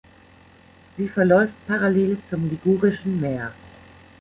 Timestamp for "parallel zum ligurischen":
1.67-3.21